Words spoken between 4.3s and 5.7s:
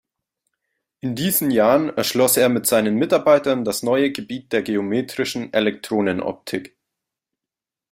der geometrischen